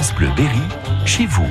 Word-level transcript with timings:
France 0.00 0.14
Bleu 0.14 0.28
Berry, 0.34 0.62
chez 1.04 1.26
vous. 1.26 1.46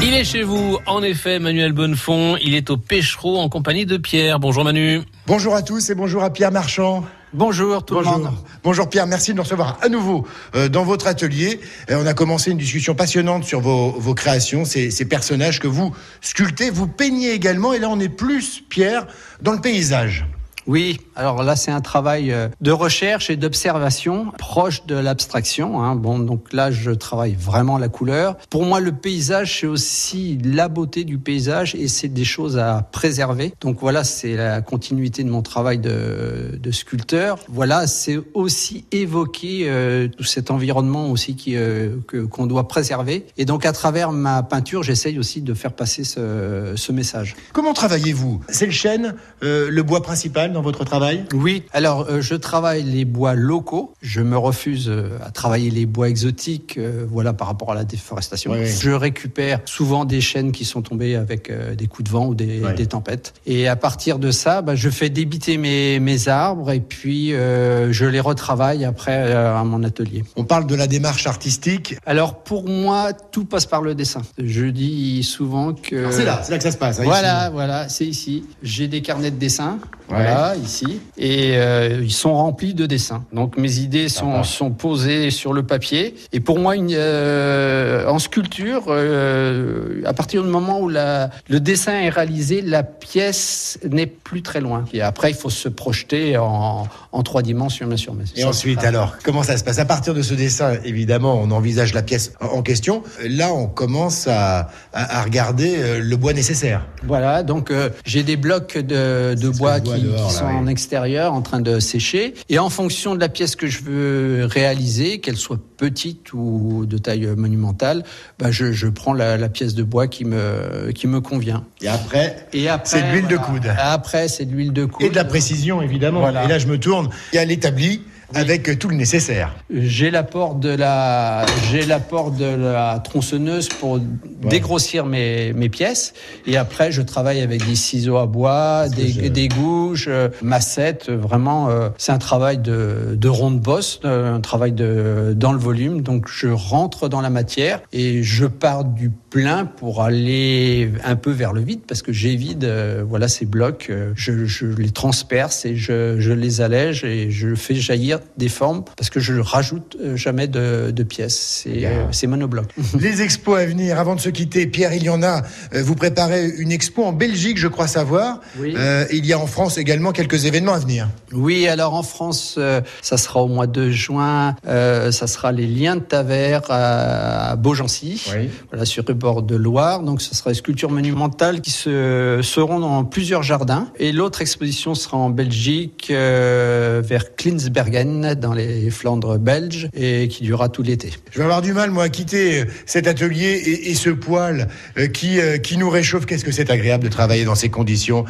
Il 0.00 0.14
est 0.14 0.22
chez 0.22 0.44
vous, 0.44 0.78
en 0.86 1.02
effet, 1.02 1.40
Manuel 1.40 1.72
Bonnefond. 1.72 2.36
Il 2.40 2.54
est 2.54 2.70
au 2.70 2.76
Pêchereau 2.76 3.40
en 3.40 3.48
compagnie 3.48 3.86
de 3.86 3.96
Pierre. 3.96 4.38
Bonjour 4.38 4.62
Manu. 4.62 5.00
Bonjour 5.26 5.56
à 5.56 5.62
tous 5.62 5.90
et 5.90 5.96
bonjour 5.96 6.22
à 6.22 6.32
Pierre 6.32 6.52
Marchand. 6.52 7.04
Bonjour 7.32 7.84
tout 7.84 7.94
bonjour. 7.94 8.18
le 8.18 8.22
monde. 8.22 8.34
Bonjour 8.62 8.88
Pierre, 8.88 9.08
merci 9.08 9.32
de 9.32 9.36
nous 9.38 9.42
recevoir 9.42 9.80
à 9.82 9.88
nouveau 9.88 10.28
euh, 10.54 10.68
dans 10.68 10.84
votre 10.84 11.08
atelier. 11.08 11.58
Euh, 11.90 12.00
on 12.00 12.06
a 12.06 12.14
commencé 12.14 12.52
une 12.52 12.58
discussion 12.58 12.94
passionnante 12.94 13.42
sur 13.42 13.58
vos, 13.58 13.90
vos 13.90 14.14
créations, 14.14 14.64
ces, 14.64 14.92
ces, 14.92 15.04
personnages 15.04 15.58
que 15.58 15.66
vous 15.66 15.92
sculptez, 16.20 16.70
vous 16.70 16.86
peignez 16.86 17.32
également. 17.32 17.72
Et 17.72 17.80
là, 17.80 17.88
on 17.88 17.98
est 17.98 18.08
plus, 18.08 18.62
Pierre, 18.68 19.08
dans 19.40 19.52
le 19.52 19.60
paysage. 19.60 20.24
Oui, 20.66 21.00
alors 21.16 21.42
là 21.42 21.56
c'est 21.56 21.72
un 21.72 21.80
travail 21.80 22.30
euh, 22.30 22.48
de 22.60 22.70
recherche 22.70 23.30
et 23.30 23.36
d'observation 23.36 24.32
proche 24.38 24.86
de 24.86 24.94
l'abstraction. 24.94 25.82
Hein. 25.82 25.96
Bon, 25.96 26.18
donc 26.18 26.52
là 26.52 26.70
je 26.70 26.90
travaille 26.90 27.34
vraiment 27.34 27.78
la 27.78 27.88
couleur. 27.88 28.36
Pour 28.48 28.64
moi 28.64 28.78
le 28.80 28.92
paysage 28.92 29.60
c'est 29.60 29.66
aussi 29.66 30.38
la 30.44 30.68
beauté 30.68 31.04
du 31.04 31.18
paysage 31.18 31.74
et 31.74 31.88
c'est 31.88 32.08
des 32.08 32.24
choses 32.24 32.58
à 32.58 32.88
préserver. 32.92 33.52
Donc 33.60 33.78
voilà 33.80 34.04
c'est 34.04 34.36
la 34.36 34.60
continuité 34.60 35.24
de 35.24 35.30
mon 35.30 35.42
travail 35.42 35.78
de, 35.78 36.58
de 36.60 36.70
sculpteur. 36.70 37.38
Voilà 37.48 37.86
c'est 37.86 38.20
aussi 38.34 38.84
évoquer 38.92 39.64
euh, 39.66 40.08
tout 40.08 40.24
cet 40.24 40.50
environnement 40.50 41.10
aussi 41.10 41.34
qui 41.34 41.56
euh, 41.56 41.96
qu'on 42.30 42.46
doit 42.46 42.68
préserver. 42.68 43.26
Et 43.36 43.44
donc 43.44 43.66
à 43.66 43.72
travers 43.72 44.12
ma 44.12 44.42
peinture 44.42 44.82
j'essaye 44.82 45.18
aussi 45.18 45.42
de 45.42 45.54
faire 45.54 45.72
passer 45.72 46.04
ce, 46.04 46.74
ce 46.76 46.92
message. 46.92 47.34
Comment 47.52 47.72
travaillez-vous? 47.72 48.42
C'est 48.48 48.66
le 48.66 48.72
chêne, 48.72 49.14
euh, 49.42 49.68
le 49.68 49.82
bois 49.82 50.02
principal 50.02 50.51
dans 50.52 50.62
votre 50.62 50.84
travail? 50.84 51.24
Oui, 51.34 51.64
alors 51.72 52.06
euh, 52.08 52.20
je 52.20 52.34
travaille 52.34 52.82
les 52.82 53.04
bois 53.04 53.34
locaux. 53.34 53.94
Je 54.02 54.20
me 54.20 54.36
refuse 54.38 54.88
euh, 54.88 55.18
à 55.24 55.30
travailler 55.30 55.70
les 55.70 55.86
bois 55.86 56.08
exotiques, 56.08 56.76
euh, 56.78 57.04
voilà, 57.08 57.32
par 57.32 57.48
rapport 57.48 57.72
à 57.72 57.74
la 57.74 57.84
déforestation. 57.84 58.54
Je 58.64 58.90
récupère 58.90 59.60
souvent 59.64 60.04
des 60.04 60.20
chênes 60.20 60.52
qui 60.52 60.64
sont 60.64 60.82
tombés 60.82 61.16
avec 61.16 61.50
des 61.76 61.86
coups 61.86 62.08
de 62.08 62.12
vent 62.14 62.26
ou 62.26 62.34
des, 62.34 62.60
tempêtes. 62.86 63.34
Et 63.46 63.68
à 63.68 63.76
partir 63.76 64.18
de 64.18 64.30
ça, 64.30 64.62
bah, 64.62 64.74
je 64.74 64.90
fais 64.90 65.08
débiter 65.08 65.56
mes, 65.56 65.98
mes 66.00 66.28
arbres 66.28 66.70
et 66.70 66.80
puis 66.80 67.30
je 67.30 68.04
les 68.04 68.20
retravaille 68.20 68.84
après 68.84 69.32
à 69.32 69.62
mon 69.64 69.82
atelier. 69.82 70.24
On 70.36 70.44
parle 70.44 70.66
de 70.66 70.74
la 70.74 70.86
démarche 70.86 71.26
artistique. 71.26 71.96
Alors 72.06 72.42
pour 72.42 72.68
moi, 72.68 73.12
tout 73.12 73.44
passe 73.44 73.66
par 73.66 73.82
le 73.82 73.94
dessin. 73.94 74.22
Je 74.38 74.66
dis 74.66 75.22
souvent 75.22 75.72
que... 75.72 76.10
C'est 76.10 76.24
là, 76.24 76.40
c'est 76.42 76.52
là 76.52 76.58
que 76.58 76.64
ça 76.64 76.70
se 76.72 76.76
passe. 76.78 77.00
hein, 77.00 77.04
Voilà, 77.04 77.44
ici. 77.44 77.52
voilà, 77.52 77.88
c'est 77.88 78.06
ici. 78.06 78.44
J'ai 78.62 78.88
des 78.88 79.02
carnets 79.02 79.30
de 79.30 79.36
dessin, 79.36 79.78
Ouais. 80.10 80.16
voilà, 80.16 80.41
ici, 80.62 81.00
et 81.16 81.52
euh, 81.56 82.00
ils 82.02 82.12
sont 82.12 82.34
remplis 82.34 82.74
de 82.74 82.86
dessins. 82.86 83.24
Donc 83.32 83.56
mes 83.56 83.78
idées 83.78 84.08
sont, 84.08 84.42
sont 84.44 84.70
posées 84.70 85.30
sur 85.30 85.52
le 85.52 85.62
papier. 85.62 86.14
Et 86.32 86.40
pour 86.40 86.58
moi, 86.58 86.76
une, 86.76 86.90
euh, 86.92 88.06
en 88.08 88.18
sculpture, 88.18 88.84
euh, 88.88 90.02
à 90.04 90.12
partir 90.12 90.42
du 90.42 90.48
moment 90.48 90.80
où 90.80 90.88
la, 90.88 91.30
le 91.48 91.60
dessin 91.60 91.92
est 92.00 92.08
réalisé, 92.08 92.60
la 92.62 92.82
pièce 92.82 93.78
n'est 93.88 94.06
plus 94.06 94.42
très 94.42 94.60
loin. 94.60 94.84
Et 94.92 95.02
après, 95.02 95.30
il 95.30 95.36
faut 95.36 95.50
se 95.50 95.68
projeter 95.68 96.36
en, 96.36 96.86
en 97.12 97.22
trois 97.22 97.42
dimensions, 97.42 97.86
bien 97.86 97.96
sûr. 97.96 98.14
Mais 98.14 98.24
Et 98.36 98.42
ça, 98.42 98.48
ensuite, 98.48 98.82
alors, 98.84 99.16
comment 99.24 99.42
ça 99.42 99.56
se 99.56 99.64
passe? 99.64 99.78
À 99.78 99.84
partir 99.84 100.14
de 100.14 100.22
ce 100.22 100.34
dessin, 100.34 100.74
évidemment, 100.84 101.34
on 101.40 101.50
envisage 101.50 101.94
la 101.94 102.02
pièce 102.02 102.32
en 102.40 102.62
question. 102.62 103.02
Là, 103.28 103.52
on 103.52 103.66
commence 103.66 104.26
à, 104.28 104.70
à- 104.92 105.18
à 105.18 105.22
regarder 105.22 106.00
le 106.00 106.16
bois 106.16 106.32
nécessaire. 106.32 106.86
Voilà, 107.04 107.42
donc 107.42 107.72
j'ai 108.04 108.22
des 108.22 108.36
blocs 108.36 108.78
de, 108.78 109.34
bois 109.58 109.80
qui, 109.80 110.00
dehors, 110.00 110.28
qui 110.28 110.31
sont 110.32 110.46
oui. 110.46 110.54
en 110.54 110.66
extérieur 110.66 111.32
en 111.34 111.42
train 111.42 111.60
de 111.60 111.78
sécher. 111.78 112.34
Et 112.48 112.58
en 112.58 112.70
fonction 112.70 113.14
de 113.14 113.20
la 113.20 113.28
pièce 113.28 113.56
que 113.56 113.66
je 113.66 113.82
veux 113.82 114.46
réaliser, 114.46 115.20
qu'elle 115.20 115.36
soit 115.36 115.58
petite 115.76 116.32
ou 116.32 116.86
de 116.86 116.98
taille 116.98 117.26
monumentale, 117.36 118.04
bah, 118.38 118.50
je, 118.50 118.72
je 118.72 118.88
prends 118.88 119.12
la, 119.12 119.36
la 119.36 119.48
pièce 119.48 119.74
de 119.74 119.82
bois 119.82 120.06
qui 120.06 120.24
me, 120.24 120.90
qui 120.94 121.06
me 121.06 121.20
convient. 121.20 121.64
Et 121.80 121.88
après, 121.88 122.46
Et 122.52 122.68
après, 122.68 122.98
C'est 122.98 123.02
de 123.02 123.12
l'huile 123.12 123.28
de 123.28 123.36
coude. 123.36 123.66
Après, 123.78 124.28
c'est 124.28 124.44
de 124.44 124.52
l'huile 124.52 124.72
de 124.72 124.84
coude. 124.84 125.06
et 125.06 125.10
de 125.10 125.14
la 125.14 125.24
précision, 125.24 125.82
évidemment. 125.82 126.20
Voilà. 126.20 126.44
Et 126.44 126.48
là, 126.48 126.58
je 126.58 126.66
me 126.66 126.78
tourne. 126.78 127.10
Il 127.32 127.36
y 127.36 127.38
a 127.38 127.44
l'établi 127.44 128.02
avec 128.34 128.68
euh, 128.68 128.76
tout 128.76 128.88
le 128.88 128.96
nécessaire. 128.96 129.54
J'ai 129.70 130.10
l'apport 130.10 130.54
de 130.54 130.68
la, 130.70 131.44
j'ai 131.70 131.84
l'apport 131.86 132.30
de 132.30 132.44
la 132.44 133.00
tronçonneuse 133.02 133.68
pour 133.68 134.00
dégrossir 134.48 135.06
mes, 135.06 135.52
mes 135.52 135.68
pièces. 135.68 136.14
Et 136.46 136.56
après, 136.56 136.92
je 136.92 137.02
travaille 137.02 137.40
avec 137.40 137.66
des 137.66 137.76
ciseaux 137.76 138.16
à 138.16 138.26
bois, 138.26 138.88
des, 138.88 139.30
des 139.30 139.48
gouges, 139.48 140.06
euh, 140.08 140.28
massettes. 140.42 141.10
Vraiment, 141.10 141.68
euh, 141.70 141.88
c'est 141.98 142.12
un 142.12 142.18
travail 142.18 142.58
de, 142.58 143.16
de 143.16 143.28
ronde 143.28 143.60
bosse, 143.60 144.00
euh, 144.04 144.34
un 144.34 144.40
travail 144.40 144.72
de, 144.72 145.34
dans 145.36 145.52
le 145.52 145.58
volume. 145.58 146.02
Donc, 146.02 146.28
je 146.28 146.48
rentre 146.48 147.08
dans 147.08 147.20
la 147.20 147.30
matière 147.30 147.80
et 147.92 148.22
je 148.22 148.46
pars 148.46 148.84
du 148.84 149.10
plein 149.30 149.64
pour 149.64 150.02
aller 150.02 150.90
un 151.04 151.16
peu 151.16 151.30
vers 151.30 151.52
le 151.52 151.60
vide 151.62 151.80
parce 151.86 152.02
que 152.02 152.12
j'évide, 152.12 152.64
euh, 152.64 153.04
voilà, 153.06 153.28
ces 153.28 153.46
blocs. 153.46 153.86
euh, 153.90 154.12
je, 154.14 154.44
je 154.44 154.66
les 154.66 154.90
transperce 154.90 155.64
et 155.64 155.76
je, 155.76 156.20
je 156.20 156.32
les 156.32 156.60
allège 156.60 157.04
et 157.04 157.30
je 157.30 157.54
fais 157.54 157.74
jaillir 157.74 158.20
des 158.36 158.48
formes 158.48 158.84
parce 158.96 159.10
que 159.10 159.20
je 159.20 159.34
rajoute 159.40 159.96
euh, 160.00 160.16
jamais 160.16 160.46
de, 160.46 160.90
de 160.90 161.02
pièces. 161.02 161.62
C'est 161.64 161.84
euh, 161.86 162.28
monobloc. 162.28 162.66
Les 162.98 163.22
expos 163.22 163.58
à 163.60 163.66
venir, 163.66 163.98
avant 163.98 164.14
de 164.14 164.20
se 164.20 164.28
quitter, 164.30 164.66
Pierre, 164.66 164.92
il 164.94 165.02
y 165.04 165.08
en 165.10 165.22
a. 165.22 165.42
Euh, 165.74 165.82
Vous 165.82 165.94
préparez 165.94 166.48
une 166.58 166.72
expo 166.72 167.04
en 167.04 167.12
Belgique, 167.12 167.58
je 167.58 167.68
crois 167.68 167.86
savoir. 167.86 168.40
Oui. 168.58 168.74
Euh, 168.76 169.04
il 169.12 169.26
y 169.26 169.32
a 169.32 169.38
en 169.38 169.46
France 169.46 169.78
également 169.78 170.12
quelques 170.12 170.44
événements 170.44 170.74
à 170.74 170.78
venir. 170.78 171.08
Oui, 171.32 171.66
alors 171.68 171.94
en 171.94 172.02
France, 172.02 172.56
euh, 172.58 172.80
ça 173.00 173.16
sera 173.16 173.42
au 173.42 173.48
mois 173.48 173.66
de 173.66 173.90
juin. 173.90 174.54
euh, 174.66 175.10
ça 175.12 175.26
sera 175.26 175.52
les 175.52 175.66
liens 175.66 175.96
de 175.96 176.00
Tavers 176.02 176.62
à, 176.70 177.50
à 177.52 177.56
Beaugency, 177.56 178.22
Oui. 178.34 178.48
voilà 178.70 178.84
sur 178.84 179.04
le 179.06 179.14
bord 179.14 179.42
de 179.42 179.56
Loire. 179.56 180.02
Donc, 180.02 180.20
ce 180.22 180.34
sera 180.34 180.50
des 180.50 180.56
sculptures 180.56 180.90
monumentales 180.90 181.60
qui 181.60 181.70
se 181.70 182.40
seront 182.42 182.80
dans 182.80 183.04
plusieurs 183.04 183.42
jardins. 183.42 183.88
Et 183.98 184.12
l'autre 184.12 184.40
exposition 184.42 184.94
sera 184.94 185.16
en 185.16 185.30
Belgique, 185.30 186.06
vers 186.10 187.34
Klinsbergen, 187.36 188.11
dans 188.20 188.54
les 188.54 188.90
Flandres 188.90 189.38
belges, 189.38 189.88
et 189.94 190.28
qui 190.28 190.42
durera 190.44 190.68
tout 190.68 190.82
l'été. 190.82 191.10
Je 191.30 191.38
vais 191.38 191.44
avoir 191.44 191.62
du 191.62 191.72
mal, 191.72 191.90
moi, 191.90 192.04
à 192.04 192.08
quitter 192.08 192.60
euh, 192.60 192.64
cet 192.86 193.06
atelier 193.06 193.46
et, 193.64 193.90
et 193.90 193.94
ce 193.94 194.10
poêle 194.10 194.68
euh, 194.98 195.06
qui, 195.06 195.40
euh, 195.40 195.58
qui 195.58 195.76
nous 195.76 195.90
réchauffe. 195.90 196.26
Qu'est-ce 196.26 196.44
que 196.44 196.52
c'est 196.52 196.70
agréable 196.70 197.04
de 197.04 197.08
travailler 197.08 197.44
dans 197.44 197.54
ces 197.54 197.68
conditions. 197.68 198.24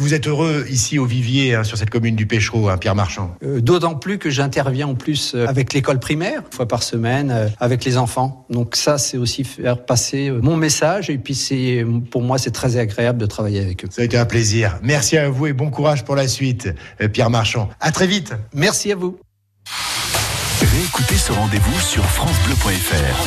Vous 0.00 0.14
êtes 0.14 0.26
heureux 0.26 0.66
ici 0.68 0.98
au 0.98 1.04
Vivier, 1.04 1.54
hein, 1.54 1.64
sur 1.64 1.78
cette 1.78 1.90
commune 1.90 2.16
du 2.16 2.26
Pêchereau, 2.26 2.68
hein, 2.68 2.78
Pierre 2.78 2.94
Marchand. 2.94 3.34
D'autant 3.42 3.94
plus 3.94 4.18
que 4.18 4.30
j'interviens 4.30 4.88
en 4.88 4.94
plus 4.94 5.34
avec 5.34 5.72
l'école 5.72 5.98
primaire, 5.98 6.42
une 6.50 6.56
fois 6.56 6.68
par 6.68 6.82
semaine, 6.82 7.50
avec 7.60 7.84
les 7.84 7.96
enfants. 7.96 8.46
Donc 8.50 8.76
ça, 8.76 8.98
c'est 8.98 9.16
aussi 9.16 9.44
faire 9.44 9.84
passer 9.84 10.30
mon 10.30 10.56
message. 10.56 11.10
Et 11.10 11.18
puis 11.18 11.34
c'est, 11.34 11.84
pour 12.10 12.22
moi, 12.22 12.38
c'est 12.38 12.50
très 12.50 12.76
agréable 12.76 13.18
de 13.18 13.26
travailler 13.26 13.60
avec 13.60 13.84
eux. 13.84 13.88
Ça 13.90 14.02
a 14.02 14.04
été 14.04 14.18
un 14.18 14.26
plaisir. 14.26 14.78
Merci 14.82 15.16
à 15.16 15.28
vous 15.28 15.46
et 15.46 15.52
bon 15.52 15.70
courage 15.70 16.04
pour 16.04 16.16
la 16.16 16.28
suite, 16.28 16.68
Pierre 17.12 17.30
Marchand. 17.30 17.68
À 17.80 17.92
très 17.92 18.06
vite. 18.06 18.34
Merci 18.54 18.92
à 18.92 18.96
vous. 18.96 19.18
Réécoutez 20.78 21.16
ce 21.16 21.32
rendez-vous 21.32 21.80
sur 21.80 22.04
FranceBleu.fr. 22.04 23.26